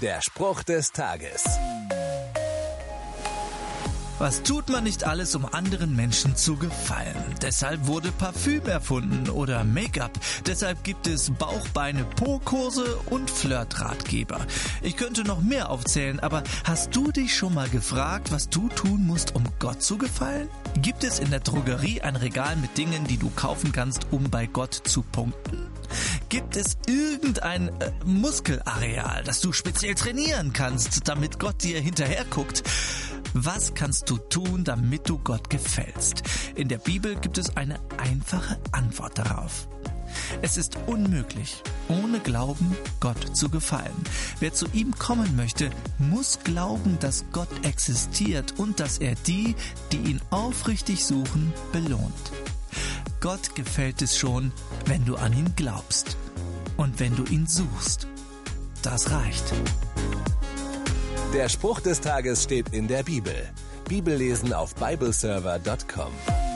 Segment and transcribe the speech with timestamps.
[0.00, 1.44] Der Spruch des Tages.
[4.18, 7.22] Was tut man nicht alles, um anderen Menschen zu gefallen?
[7.42, 10.12] Deshalb wurde Parfüm erfunden oder Make-up.
[10.46, 14.40] Deshalb gibt es Bauchbeine, Po-Kurse und Flirtratgeber.
[14.80, 19.06] Ich könnte noch mehr aufzählen, aber hast du dich schon mal gefragt, was du tun
[19.06, 20.48] musst, um Gott zu gefallen?
[20.76, 24.46] Gibt es in der Drogerie ein Regal mit Dingen, die du kaufen kannst, um bei
[24.46, 25.66] Gott zu punkten?
[26.30, 32.62] Gibt es irgendein äh, Muskelareal, das du speziell trainieren kannst, damit Gott dir hinterher guckt?
[33.34, 36.22] Was kannst du tun, damit du Gott gefällst?
[36.54, 39.66] In der Bibel gibt es eine einfache Antwort darauf.
[40.40, 44.04] Es ist unmöglich, ohne Glauben Gott zu gefallen.
[44.38, 49.56] Wer zu ihm kommen möchte, muss glauben, dass Gott existiert und dass er die,
[49.90, 52.30] die ihn aufrichtig suchen, belohnt.
[53.20, 54.52] Gott gefällt es schon,
[54.86, 56.16] wenn du an ihn glaubst
[56.80, 58.06] und wenn du ihn suchst.
[58.82, 59.44] Das reicht.
[61.34, 63.34] Der Spruch des Tages steht in der Bibel.
[63.86, 66.49] Bibellesen auf bibleserver.com.